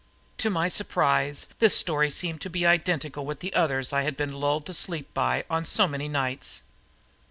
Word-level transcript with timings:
To 0.39 0.49
my 0.49 0.67
surprise 0.67 1.45
this 1.59 1.75
story 1.77 2.09
seemed 2.09 2.41
to 2.41 2.49
be 2.49 2.65
identical 2.65 3.23
with 3.23 3.39
the 3.41 3.53
others 3.53 3.93
I 3.93 4.01
had 4.01 4.17
been 4.17 4.33
lulled 4.33 4.65
to 4.65 4.73
sleep 4.73 5.13
by 5.13 5.45
on 5.47 5.63
so 5.63 5.87
many 5.87 6.07
nights. 6.07 6.61